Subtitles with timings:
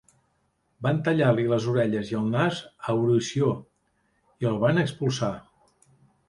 [0.85, 3.51] Van tallar-li les orelles i el nas a Eurició
[4.45, 5.31] i el van expulsar.